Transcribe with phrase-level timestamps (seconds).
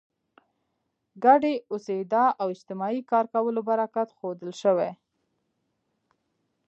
[1.23, 4.91] ګډې اوسېدا او اجتماعي کار کولو برکت ښودل شوی.